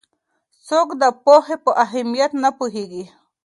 [0.67, 3.03] څوک د پوهې په اهمیت نه پوهېږي؟